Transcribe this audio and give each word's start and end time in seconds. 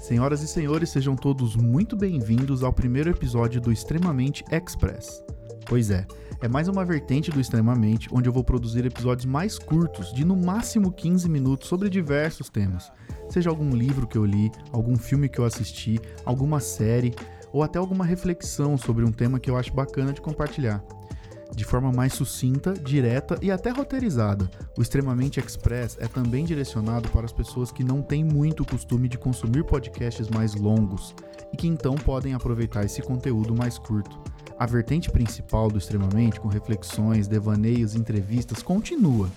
Senhoras 0.00 0.42
e 0.42 0.48
senhores, 0.48 0.90
sejam 0.90 1.14
todos 1.14 1.54
muito 1.54 1.94
bem-vindos 1.94 2.64
ao 2.64 2.72
primeiro 2.72 3.10
episódio 3.10 3.60
do 3.60 3.70
Extremamente 3.70 4.44
Express. 4.50 5.22
Pois 5.66 5.90
é, 5.90 6.04
é 6.40 6.48
mais 6.48 6.68
uma 6.68 6.84
vertente 6.84 7.30
do 7.30 7.40
Extremamente, 7.40 8.08
onde 8.12 8.28
eu 8.28 8.32
vou 8.32 8.44
produzir 8.44 8.84
episódios 8.84 9.24
mais 9.24 9.58
curtos, 9.58 10.12
de 10.12 10.24
no 10.24 10.36
máximo 10.36 10.92
15 10.92 11.28
minutos, 11.28 11.68
sobre 11.68 11.88
diversos 11.88 12.48
temas. 12.48 12.90
Seja 13.28 13.50
algum 13.50 13.70
livro 13.70 14.06
que 14.06 14.18
eu 14.18 14.24
li, 14.24 14.50
algum 14.72 14.96
filme 14.96 15.28
que 15.28 15.38
eu 15.38 15.44
assisti, 15.44 16.00
alguma 16.24 16.60
série, 16.60 17.14
ou 17.52 17.62
até 17.62 17.78
alguma 17.78 18.04
reflexão 18.04 18.76
sobre 18.76 19.04
um 19.04 19.12
tema 19.12 19.38
que 19.38 19.50
eu 19.50 19.56
acho 19.56 19.72
bacana 19.72 20.12
de 20.12 20.20
compartilhar 20.20 20.84
de 21.54 21.64
forma 21.64 21.92
mais 21.92 22.12
sucinta, 22.12 22.72
direta 22.72 23.38
e 23.40 23.50
até 23.50 23.70
roteirizada. 23.70 24.50
O 24.76 24.82
Extremamente 24.82 25.38
Express 25.40 25.96
é 26.00 26.06
também 26.08 26.44
direcionado 26.44 27.08
para 27.10 27.24
as 27.24 27.32
pessoas 27.32 27.70
que 27.70 27.84
não 27.84 28.02
têm 28.02 28.24
muito 28.24 28.64
costume 28.64 29.08
de 29.08 29.18
consumir 29.18 29.64
podcasts 29.64 30.28
mais 30.28 30.54
longos 30.54 31.14
e 31.52 31.56
que 31.56 31.68
então 31.68 31.94
podem 31.94 32.34
aproveitar 32.34 32.84
esse 32.84 33.00
conteúdo 33.02 33.54
mais 33.54 33.78
curto. 33.78 34.20
A 34.58 34.66
vertente 34.66 35.10
principal 35.10 35.68
do 35.68 35.78
Extremamente, 35.78 36.40
com 36.40 36.48
reflexões, 36.48 37.26
devaneios, 37.26 37.94
entrevistas, 37.94 38.62
continua, 38.62 39.28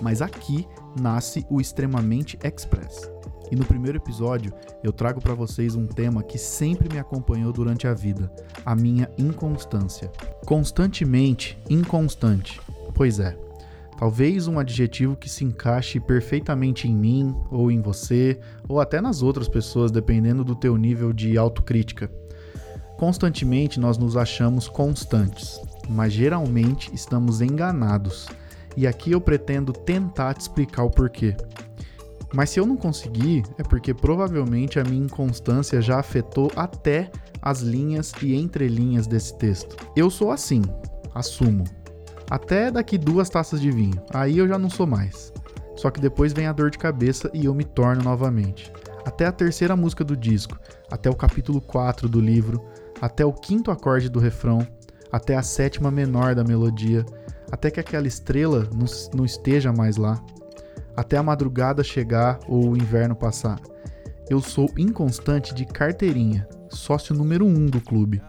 mas 0.00 0.20
aqui 0.20 0.66
nasce 1.00 1.46
o 1.48 1.60
Extremamente 1.60 2.38
Express. 2.42 3.10
E 3.50 3.56
no 3.56 3.64
primeiro 3.64 3.96
episódio, 3.96 4.52
eu 4.82 4.92
trago 4.92 5.20
para 5.20 5.34
vocês 5.34 5.74
um 5.74 5.86
tema 5.86 6.22
que 6.22 6.36
sempre 6.36 6.88
me 6.92 6.98
acompanhou 6.98 7.52
durante 7.52 7.86
a 7.86 7.94
vida: 7.94 8.30
a 8.64 8.74
minha 8.74 9.10
inconstância. 9.16 10.10
Constantemente 10.44 11.58
inconstante. 11.68 12.60
Pois 12.94 13.18
é. 13.18 13.36
Talvez 13.98 14.46
um 14.46 14.60
adjetivo 14.60 15.16
que 15.16 15.28
se 15.28 15.44
encaixe 15.44 15.98
perfeitamente 15.98 16.86
em 16.86 16.94
mim, 16.94 17.34
ou 17.50 17.68
em 17.68 17.80
você, 17.80 18.38
ou 18.68 18.80
até 18.80 19.00
nas 19.00 19.22
outras 19.22 19.48
pessoas, 19.48 19.90
dependendo 19.90 20.44
do 20.44 20.54
teu 20.54 20.76
nível 20.76 21.12
de 21.12 21.36
autocrítica. 21.36 22.08
Constantemente 22.98 23.78
nós 23.78 23.96
nos 23.96 24.16
achamos 24.16 24.66
constantes, 24.66 25.60
mas 25.88 26.12
geralmente 26.12 26.92
estamos 26.92 27.40
enganados. 27.40 28.26
E 28.76 28.88
aqui 28.88 29.12
eu 29.12 29.20
pretendo 29.20 29.72
tentar 29.72 30.34
te 30.34 30.40
explicar 30.40 30.82
o 30.82 30.90
porquê. 30.90 31.36
Mas 32.34 32.50
se 32.50 32.58
eu 32.58 32.66
não 32.66 32.76
conseguir, 32.76 33.44
é 33.56 33.62
porque 33.62 33.94
provavelmente 33.94 34.80
a 34.80 34.84
minha 34.84 35.04
inconstância 35.04 35.80
já 35.80 36.00
afetou 36.00 36.50
até 36.56 37.08
as 37.40 37.60
linhas 37.60 38.12
e 38.20 38.34
entrelinhas 38.34 39.06
desse 39.06 39.38
texto. 39.38 39.76
Eu 39.94 40.10
sou 40.10 40.32
assim, 40.32 40.62
assumo. 41.14 41.62
Até 42.28 42.68
daqui 42.68 42.98
duas 42.98 43.30
taças 43.30 43.60
de 43.60 43.70
vinho, 43.70 44.02
aí 44.12 44.38
eu 44.38 44.48
já 44.48 44.58
não 44.58 44.68
sou 44.68 44.88
mais. 44.88 45.32
Só 45.76 45.88
que 45.88 46.00
depois 46.00 46.32
vem 46.32 46.48
a 46.48 46.52
dor 46.52 46.68
de 46.68 46.78
cabeça 46.78 47.30
e 47.32 47.44
eu 47.44 47.54
me 47.54 47.64
torno 47.64 48.02
novamente. 48.02 48.72
Até 49.06 49.24
a 49.24 49.32
terceira 49.32 49.76
música 49.76 50.04
do 50.04 50.16
disco, 50.16 50.58
até 50.90 51.08
o 51.08 51.14
capítulo 51.14 51.60
4 51.60 52.08
do 52.08 52.20
livro, 52.20 52.62
até 53.00 53.24
o 53.24 53.32
quinto 53.32 53.70
acorde 53.70 54.08
do 54.08 54.18
refrão, 54.18 54.66
até 55.10 55.36
a 55.36 55.42
sétima 55.42 55.90
menor 55.90 56.34
da 56.34 56.44
melodia, 56.44 57.04
até 57.50 57.70
que 57.70 57.80
aquela 57.80 58.06
estrela 58.06 58.68
não, 58.74 58.86
não 59.14 59.24
esteja 59.24 59.72
mais 59.72 59.96
lá 59.96 60.22
até 60.98 61.16
a 61.16 61.22
madrugada 61.22 61.84
chegar 61.84 62.40
ou 62.48 62.70
o 62.70 62.76
inverno 62.76 63.14
passar. 63.14 63.60
Eu 64.28 64.40
sou 64.40 64.68
inconstante 64.76 65.54
de 65.54 65.64
carteirinha, 65.64 66.46
sócio 66.68 67.14
número 67.14 67.46
um 67.46 67.66
do 67.66 67.80
clube. 67.80 68.20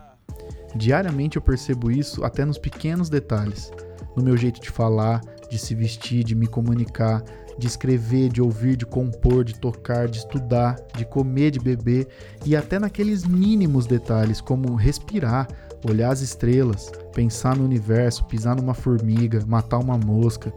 Diariamente 0.75 1.35
eu 1.35 1.41
percebo 1.41 1.89
isso 1.89 2.23
até 2.23 2.45
nos 2.45 2.59
pequenos 2.59 3.09
detalhes, 3.09 3.71
no 4.15 4.23
meu 4.23 4.37
jeito 4.37 4.61
de 4.61 4.69
falar, 4.69 5.19
de 5.49 5.57
se 5.57 5.73
vestir, 5.73 6.23
de 6.23 6.35
me 6.35 6.47
comunicar, 6.47 7.23
de 7.57 7.67
escrever, 7.67 8.29
de 8.29 8.41
ouvir, 8.41 8.77
de 8.77 8.85
compor, 8.85 9.43
de 9.43 9.59
tocar, 9.59 10.07
de 10.07 10.19
estudar, 10.19 10.77
de 10.95 11.03
comer, 11.05 11.51
de 11.51 11.59
beber 11.59 12.07
e 12.45 12.55
até 12.55 12.79
naqueles 12.79 13.25
mínimos 13.25 13.85
detalhes 13.85 14.39
como 14.39 14.75
respirar, 14.75 15.47
olhar 15.87 16.11
as 16.11 16.21
estrelas, 16.21 16.91
pensar 17.13 17.55
no 17.55 17.65
universo, 17.65 18.25
pisar 18.25 18.55
numa 18.55 18.73
formiga, 18.73 19.43
matar 19.45 19.79
uma 19.79 19.97
mosca, 19.97 20.53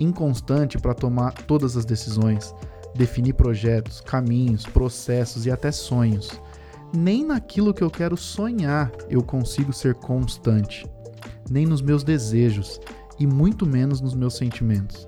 inconstante 0.00 0.78
para 0.78 0.94
tomar 0.94 1.32
todas 1.32 1.76
as 1.76 1.84
decisões, 1.84 2.54
definir 2.94 3.34
projetos, 3.34 4.00
caminhos, 4.00 4.64
processos 4.66 5.46
e 5.46 5.50
até 5.50 5.70
sonhos. 5.70 6.30
Nem 6.92 7.24
naquilo 7.24 7.72
que 7.72 7.82
eu 7.82 7.90
quero 7.90 8.16
sonhar 8.16 8.90
eu 9.08 9.22
consigo 9.22 9.72
ser 9.72 9.94
constante, 9.94 10.84
nem 11.48 11.64
nos 11.64 11.80
meus 11.80 12.02
desejos 12.02 12.80
e 13.20 13.26
muito 13.26 13.66
menos 13.66 14.00
nos 14.00 14.14
meus 14.14 14.36
sentimentos. 14.36 15.06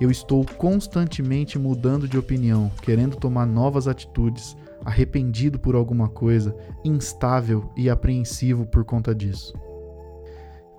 Eu 0.00 0.10
estou 0.10 0.44
constantemente 0.56 1.58
mudando 1.58 2.08
de 2.08 2.18
opinião, 2.18 2.72
querendo 2.82 3.16
tomar 3.16 3.46
novas 3.46 3.86
atitudes, 3.86 4.56
arrependido 4.84 5.58
por 5.60 5.76
alguma 5.76 6.08
coisa, 6.08 6.56
instável 6.84 7.70
e 7.76 7.88
apreensivo 7.88 8.66
por 8.66 8.84
conta 8.84 9.14
disso. 9.14 9.54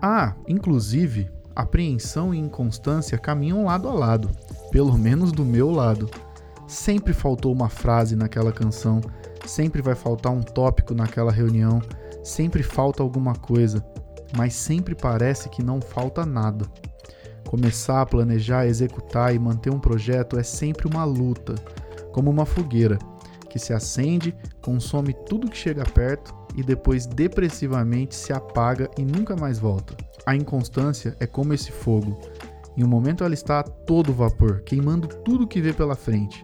Ah, 0.01 0.35
inclusive, 0.47 1.29
apreensão 1.55 2.33
e 2.33 2.37
inconstância 2.37 3.17
caminham 3.17 3.63
lado 3.63 3.87
a 3.87 3.93
lado, 3.93 4.29
pelo 4.71 4.97
menos 4.97 5.31
do 5.31 5.45
meu 5.45 5.71
lado. 5.71 6.09
Sempre 6.67 7.13
faltou 7.13 7.53
uma 7.53 7.69
frase 7.69 8.15
naquela 8.15 8.51
canção, 8.51 8.99
sempre 9.45 9.81
vai 9.81 9.95
faltar 9.95 10.33
um 10.33 10.41
tópico 10.41 10.93
naquela 10.93 11.31
reunião, 11.31 11.81
sempre 12.23 12.63
falta 12.63 13.01
alguma 13.01 13.35
coisa, 13.35 13.85
mas 14.35 14.53
sempre 14.53 14.95
parece 14.95 15.49
que 15.49 15.63
não 15.63 15.81
falta 15.81 16.25
nada. 16.25 16.65
Começar 17.47 18.05
planejar, 18.05 18.65
executar 18.65 19.33
e 19.35 19.39
manter 19.39 19.69
um 19.69 19.79
projeto 19.79 20.39
é 20.39 20.43
sempre 20.43 20.87
uma 20.87 21.03
luta, 21.03 21.55
como 22.11 22.29
uma 22.29 22.45
fogueira 22.45 22.97
que 23.53 23.59
se 23.59 23.71
acende, 23.71 24.35
consome 24.63 25.13
tudo 25.27 25.47
que 25.47 25.55
chega 25.55 25.83
perto 25.83 26.33
e 26.55 26.63
depois 26.63 27.05
depressivamente 27.05 28.15
se 28.15 28.33
apaga 28.33 28.89
e 28.97 29.05
nunca 29.05 29.35
mais 29.35 29.59
volta. 29.59 29.95
A 30.25 30.35
inconstância 30.35 31.15
é 31.19 31.27
como 31.27 31.53
esse 31.53 31.71
fogo. 31.71 32.17
Em 32.75 32.83
um 32.83 32.87
momento 32.87 33.23
ela 33.23 33.35
está 33.35 33.59
a 33.59 33.63
todo 33.63 34.11
vapor, 34.11 34.61
queimando 34.61 35.07
tudo 35.07 35.45
que 35.45 35.61
vê 35.61 35.71
pela 35.71 35.93
frente. 35.93 36.43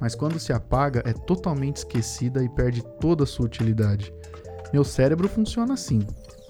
Mas 0.00 0.16
quando 0.16 0.40
se 0.40 0.52
apaga, 0.52 1.04
é 1.06 1.12
totalmente 1.12 1.76
esquecida 1.76 2.42
e 2.42 2.48
perde 2.48 2.82
toda 3.00 3.22
a 3.22 3.26
sua 3.28 3.46
utilidade. 3.46 4.12
Meu 4.72 4.82
cérebro 4.82 5.28
funciona 5.28 5.74
assim, 5.74 6.00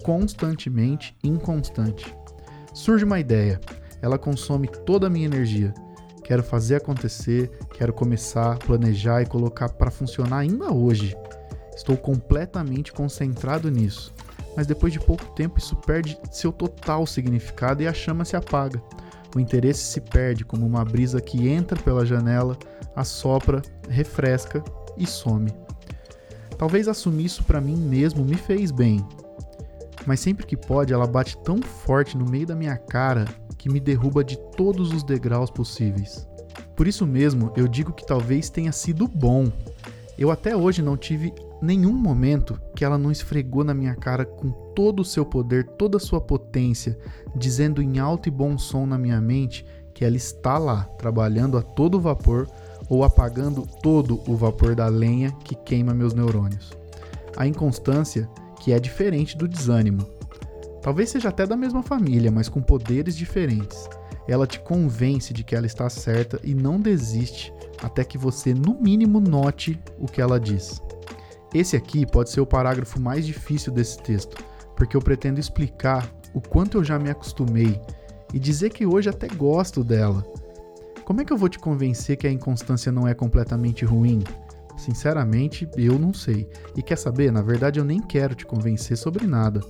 constantemente 0.03 1.15
inconstante. 1.23 2.15
Surge 2.73 3.05
uma 3.05 3.19
ideia, 3.19 3.59
ela 4.01 4.17
consome 4.17 4.67
toda 4.67 5.07
a 5.07 5.09
minha 5.09 5.25
energia. 5.25 5.73
Quero 6.23 6.43
fazer 6.43 6.75
acontecer, 6.75 7.49
quero 7.73 7.91
começar, 7.91 8.57
planejar 8.59 9.21
e 9.21 9.25
colocar 9.25 9.69
para 9.69 9.91
funcionar 9.91 10.39
ainda 10.39 10.71
hoje. 10.71 11.15
Estou 11.75 11.97
completamente 11.97 12.93
concentrado 12.93 13.69
nisso 13.69 14.13
mas 14.55 14.67
depois 14.67 14.91
de 14.91 14.99
pouco 14.99 15.25
tempo 15.33 15.57
isso 15.57 15.75
perde 15.75 16.17
seu 16.31 16.51
total 16.51 17.05
significado 17.05 17.81
e 17.81 17.87
a 17.87 17.93
chama 17.93 18.25
se 18.25 18.35
apaga. 18.35 18.81
O 19.35 19.39
interesse 19.39 19.83
se 19.83 20.01
perde 20.01 20.43
como 20.43 20.65
uma 20.65 20.83
brisa 20.83 21.21
que 21.21 21.47
entra 21.47 21.81
pela 21.81 22.05
janela, 22.05 22.57
assopra, 22.95 23.61
refresca 23.89 24.63
e 24.97 25.07
some. 25.07 25.53
Talvez 26.57 26.87
assumir 26.87 27.25
isso 27.25 27.43
para 27.43 27.61
mim 27.61 27.77
mesmo 27.77 28.25
me 28.25 28.35
fez 28.35 28.71
bem, 28.71 29.05
mas 30.05 30.19
sempre 30.19 30.45
que 30.45 30.57
pode 30.57 30.93
ela 30.93 31.07
bate 31.07 31.37
tão 31.43 31.61
forte 31.61 32.17
no 32.17 32.29
meio 32.29 32.47
da 32.47 32.55
minha 32.55 32.77
cara 32.77 33.25
que 33.57 33.69
me 33.69 33.79
derruba 33.79 34.23
de 34.23 34.37
todos 34.57 34.91
os 34.91 35.03
degraus 35.03 35.51
possíveis. 35.51 36.27
Por 36.75 36.87
isso 36.87 37.05
mesmo, 37.05 37.51
eu 37.55 37.67
digo 37.67 37.93
que 37.93 38.05
talvez 38.05 38.49
tenha 38.49 38.71
sido 38.71 39.07
bom. 39.07 39.51
Eu 40.17 40.31
até 40.31 40.55
hoje 40.55 40.81
não 40.81 40.97
tive 40.97 41.33
nenhum 41.61 41.93
momento 41.93 42.59
que 42.75 42.83
ela 42.83 42.97
não 42.97 43.11
esfregou 43.11 43.63
na 43.63 43.73
minha 43.73 43.95
cara 43.95 44.25
com 44.25 44.49
todo 44.73 45.01
o 45.01 45.05
seu 45.05 45.25
poder, 45.25 45.67
toda 45.77 45.97
a 45.97 45.99
sua 45.99 46.19
potência, 46.19 46.97
dizendo 47.35 47.81
em 47.81 47.99
alto 47.99 48.27
e 48.27 48.31
bom 48.31 48.57
som 48.57 48.85
na 48.85 48.97
minha 48.97 49.21
mente 49.21 49.65
que 49.93 50.03
ela 50.03 50.15
está 50.15 50.57
lá, 50.57 50.85
trabalhando 50.97 51.57
a 51.57 51.61
todo 51.61 51.99
vapor 51.99 52.47
ou 52.89 53.03
apagando 53.03 53.67
todo 53.83 54.19
o 54.27 54.35
vapor 54.35 54.73
da 54.75 54.87
lenha 54.87 55.31
que 55.43 55.53
queima 55.53 55.93
meus 55.93 56.13
neurônios. 56.13 56.71
A 57.37 57.45
inconstância, 57.45 58.27
que 58.61 58.71
é 58.71 58.79
diferente 58.79 59.35
do 59.35 59.47
desânimo. 59.47 60.05
Talvez 60.83 61.09
seja 61.09 61.29
até 61.29 61.47
da 61.47 61.57
mesma 61.57 61.81
família, 61.81 62.31
mas 62.31 62.47
com 62.47 62.61
poderes 62.61 63.17
diferentes. 63.17 63.89
Ela 64.27 64.45
te 64.45 64.59
convence 64.59 65.33
de 65.33 65.43
que 65.43 65.55
ela 65.55 65.65
está 65.65 65.89
certa 65.89 66.39
e 66.43 66.53
não 66.53 66.79
desiste 66.79 67.51
até 67.81 68.03
que 68.03 68.19
você, 68.19 68.53
no 68.53 68.79
mínimo, 68.79 69.19
note 69.19 69.81
o 69.97 70.05
que 70.05 70.21
ela 70.21 70.39
diz. 70.39 70.79
Esse 71.51 71.75
aqui 71.75 72.05
pode 72.05 72.29
ser 72.29 72.39
o 72.39 72.45
parágrafo 72.45 73.01
mais 73.01 73.25
difícil 73.25 73.73
desse 73.73 73.97
texto, 73.97 74.37
porque 74.75 74.95
eu 74.95 75.01
pretendo 75.01 75.39
explicar 75.39 76.07
o 76.31 76.39
quanto 76.39 76.77
eu 76.77 76.83
já 76.83 76.99
me 76.99 77.09
acostumei 77.09 77.81
e 78.31 78.37
dizer 78.37 78.69
que 78.69 78.85
hoje 78.85 79.09
até 79.09 79.27
gosto 79.27 79.83
dela. 79.83 80.23
Como 81.03 81.19
é 81.19 81.25
que 81.25 81.33
eu 81.33 81.37
vou 81.37 81.49
te 81.49 81.57
convencer 81.57 82.15
que 82.15 82.27
a 82.27 82.31
inconstância 82.31 82.91
não 82.91 83.07
é 83.07 83.15
completamente 83.15 83.83
ruim? 83.85 84.23
Sinceramente, 84.81 85.69
eu 85.77 85.99
não 85.99 86.11
sei. 86.11 86.49
E 86.75 86.81
quer 86.81 86.97
saber? 86.97 87.31
Na 87.31 87.43
verdade, 87.43 87.79
eu 87.79 87.85
nem 87.85 88.01
quero 88.01 88.33
te 88.33 88.47
convencer 88.47 88.97
sobre 88.97 89.27
nada. 89.27 89.61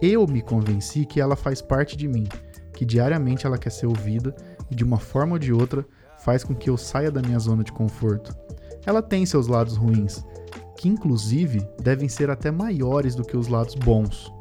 Eu 0.00 0.26
me 0.26 0.40
convenci 0.40 1.04
que 1.04 1.20
ela 1.20 1.36
faz 1.36 1.60
parte 1.60 1.98
de 1.98 2.08
mim, 2.08 2.26
que 2.72 2.82
diariamente 2.82 3.44
ela 3.44 3.58
quer 3.58 3.68
ser 3.68 3.84
ouvida 3.84 4.34
e 4.70 4.74
de 4.74 4.82
uma 4.82 4.98
forma 4.98 5.34
ou 5.34 5.38
de 5.38 5.52
outra 5.52 5.84
faz 6.18 6.42
com 6.42 6.54
que 6.54 6.70
eu 6.70 6.78
saia 6.78 7.10
da 7.10 7.20
minha 7.20 7.38
zona 7.38 7.62
de 7.62 7.72
conforto. 7.72 8.34
Ela 8.86 9.02
tem 9.02 9.26
seus 9.26 9.48
lados 9.48 9.76
ruins, 9.76 10.24
que 10.78 10.88
inclusive 10.88 11.60
devem 11.82 12.08
ser 12.08 12.30
até 12.30 12.50
maiores 12.50 13.14
do 13.14 13.22
que 13.22 13.36
os 13.36 13.48
lados 13.48 13.74
bons. 13.74 14.32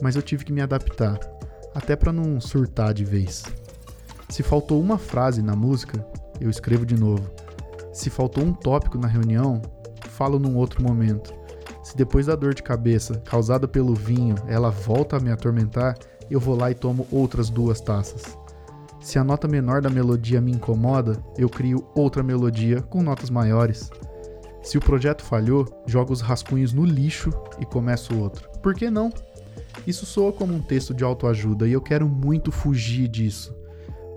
Mas 0.00 0.14
eu 0.14 0.22
tive 0.22 0.44
que 0.44 0.52
me 0.52 0.60
adaptar, 0.60 1.18
até 1.74 1.96
para 1.96 2.12
não 2.12 2.40
surtar 2.40 2.94
de 2.94 3.04
vez. 3.04 3.42
Se 4.28 4.44
faltou 4.44 4.80
uma 4.80 4.96
frase 4.96 5.42
na 5.42 5.56
música, 5.56 6.06
eu 6.40 6.48
escrevo 6.48 6.86
de 6.86 6.94
novo. 6.94 7.28
Se 7.94 8.10
faltou 8.10 8.42
um 8.42 8.52
tópico 8.52 8.98
na 8.98 9.06
reunião, 9.06 9.62
falo 10.10 10.36
num 10.36 10.56
outro 10.56 10.82
momento. 10.82 11.32
Se 11.80 11.96
depois 11.96 12.26
da 12.26 12.34
dor 12.34 12.52
de 12.52 12.62
cabeça 12.62 13.22
causada 13.24 13.68
pelo 13.68 13.94
vinho 13.94 14.34
ela 14.48 14.68
volta 14.68 15.16
a 15.16 15.20
me 15.20 15.30
atormentar, 15.30 15.96
eu 16.28 16.40
vou 16.40 16.56
lá 16.56 16.72
e 16.72 16.74
tomo 16.74 17.06
outras 17.12 17.48
duas 17.48 17.80
taças. 17.80 18.36
Se 19.00 19.16
a 19.16 19.22
nota 19.22 19.46
menor 19.46 19.80
da 19.80 19.88
melodia 19.88 20.40
me 20.40 20.50
incomoda, 20.50 21.22
eu 21.38 21.48
crio 21.48 21.86
outra 21.94 22.20
melodia 22.20 22.82
com 22.82 23.00
notas 23.00 23.30
maiores. 23.30 23.92
Se 24.60 24.76
o 24.76 24.80
projeto 24.80 25.22
falhou, 25.22 25.64
jogo 25.86 26.12
os 26.12 26.20
rascunhos 26.20 26.72
no 26.72 26.84
lixo 26.84 27.30
e 27.60 27.64
começo 27.64 28.18
outro. 28.18 28.48
Por 28.60 28.74
que 28.74 28.90
não? 28.90 29.12
Isso 29.86 30.04
soa 30.04 30.32
como 30.32 30.52
um 30.52 30.60
texto 30.60 30.92
de 30.92 31.04
autoajuda 31.04 31.68
e 31.68 31.72
eu 31.72 31.80
quero 31.80 32.08
muito 32.08 32.50
fugir 32.50 33.06
disso. 33.06 33.54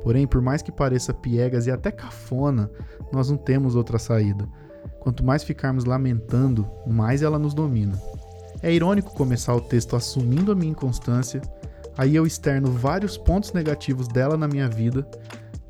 Porém, 0.08 0.26
por 0.26 0.42
mais 0.42 0.62
que 0.62 0.72
pareça 0.72 1.14
piegas 1.14 1.68
e 1.68 1.72
até 1.72 1.92
cafona, 1.92 2.72
nós 3.12 3.30
não 3.30 3.36
temos 3.36 3.76
outra 3.76 4.00
saída. 4.00 4.48
Quanto 5.02 5.22
mais 5.22 5.44
ficarmos 5.44 5.84
lamentando, 5.84 6.66
mais 6.88 7.22
ela 7.22 7.38
nos 7.38 7.54
domina. 7.54 8.02
É 8.64 8.74
irônico 8.74 9.14
começar 9.14 9.54
o 9.54 9.60
texto 9.60 9.98
assumindo 9.98 10.50
a 10.50 10.56
minha 10.56 10.72
inconstância, 10.72 11.42
aí 11.98 12.16
eu 12.16 12.26
externo 12.26 12.72
vários 12.72 13.18
pontos 13.18 13.52
negativos 13.52 14.08
dela 14.08 14.38
na 14.38 14.48
minha 14.48 14.70
vida. 14.70 15.06